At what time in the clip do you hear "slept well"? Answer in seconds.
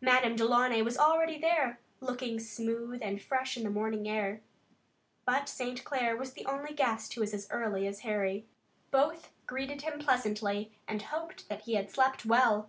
11.88-12.68